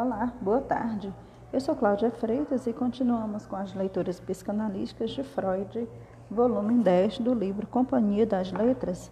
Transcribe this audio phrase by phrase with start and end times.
[0.00, 1.12] Olá, boa tarde.
[1.52, 5.88] Eu sou Cláudia Freitas e continuamos com as leituras psicanalísticas de Freud,
[6.30, 9.10] volume 10 do livro Companhia das Letras.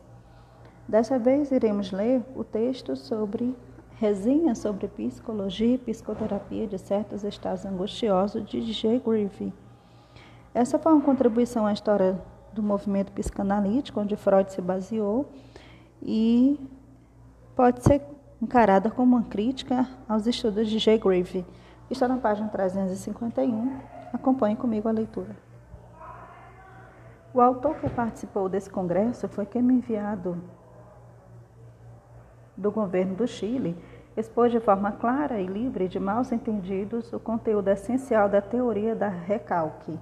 [0.86, 3.52] Dessa vez iremos ler o texto sobre
[3.98, 9.00] resenha sobre psicologia e psicoterapia de certos estados angustiosos de J.
[9.00, 9.52] Grieve.
[10.54, 12.16] Essa foi uma contribuição à história
[12.52, 15.26] do movimento psicanalítico, onde Freud se baseou,
[16.00, 16.60] e
[17.56, 18.02] pode ser
[18.40, 20.98] encarada como uma crítica aos estudos de J.
[20.98, 21.46] Grieve.
[21.90, 23.80] Está na página 351.
[24.12, 25.36] Acompanhe comigo a leitura.
[27.32, 30.42] O autor que participou desse congresso foi quem me enviado
[32.56, 33.76] do governo do Chile
[34.16, 39.08] expôs de forma clara e livre de maus entendidos o conteúdo essencial da teoria da
[39.08, 39.98] recalque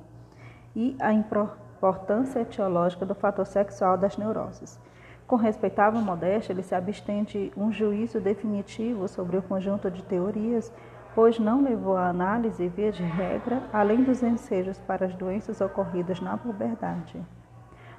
[0.76, 4.78] e a importância etiológica do fator sexual das neuroses.
[5.26, 10.70] Com respeitável modéstia, ele se abstém de um juízo definitivo sobre o conjunto de teorias,
[11.14, 16.20] pois não levou à análise, via de regra, além dos ensejos para as doenças ocorridas
[16.20, 17.18] na puberdade.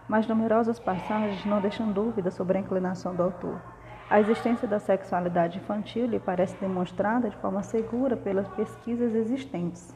[0.08, 3.59] Mas numerosas passagens não deixam dúvida sobre a inclinação do autor.
[4.08, 9.95] A existência da sexualidade infantil lhe parece demonstrada de forma segura pelas pesquisas existentes.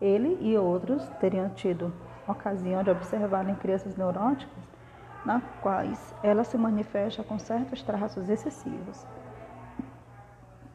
[0.00, 1.92] Ele e outros teriam tido
[2.26, 4.75] ocasião de observar em crianças neuróticas
[5.26, 9.04] na quais ela se manifesta com certos traços excessivos.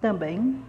[0.02, 0.62] Também,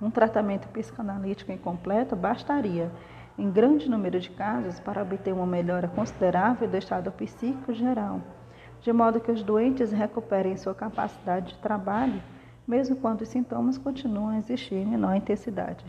[0.00, 2.90] um tratamento psicanalítico incompleto bastaria,
[3.36, 8.20] em grande número de casos, para obter uma melhora considerável do estado psíquico geral,
[8.80, 12.22] de modo que os doentes recuperem sua capacidade de trabalho,
[12.66, 15.84] mesmo quando os sintomas continuam a existir em menor intensidade.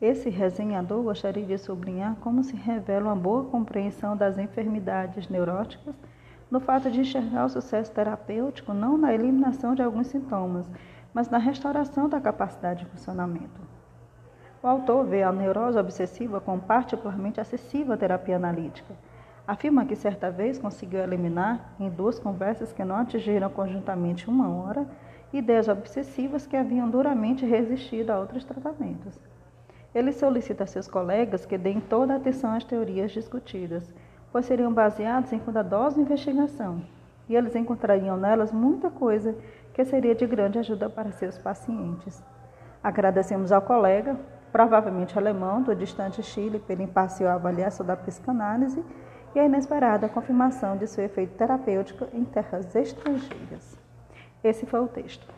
[0.00, 5.96] Esse resenhador gostaria de sublinhar como se revela uma boa compreensão das enfermidades neuróticas
[6.48, 10.70] no fato de enxergar o sucesso terapêutico não na eliminação de alguns sintomas,
[11.12, 13.60] mas na restauração da capacidade de funcionamento.
[14.62, 18.94] O autor vê a neurose obsessiva como particularmente acessível à terapia analítica.
[19.46, 24.86] Afirma que certa vez conseguiu eliminar, em duas conversas que não atingiram conjuntamente uma hora,
[25.32, 29.18] ideias obsessivas que haviam duramente resistido a outros tratamentos.
[29.94, 33.94] Ele solicita a seus colegas que deem toda a atenção às teorias discutidas,
[34.30, 36.82] pois seriam baseadas em cuidadosa investigação,
[37.28, 39.34] e eles encontrariam nelas muita coisa
[39.72, 42.22] que seria de grande ajuda para seus pacientes.
[42.82, 44.16] Agradecemos ao colega,
[44.52, 48.82] provavelmente alemão, do distante Chile, pela imparcial avaliação da psicanálise
[49.34, 53.78] e a inesperada confirmação de seu efeito terapêutico em terras estrangeiras.
[54.42, 55.37] Esse foi o texto.